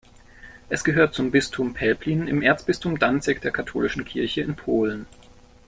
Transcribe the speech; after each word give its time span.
Es 0.67 0.83
gehört 0.83 1.13
zum 1.13 1.29
Bistum 1.29 1.75
Pelplin 1.75 2.27
im 2.27 2.41
Erzbistum 2.41 2.97
Danzig 2.97 3.39
der 3.39 3.51
Katholischen 3.51 4.03
Kirche 4.03 4.41
in 4.41 4.55
Polen. 4.55 5.05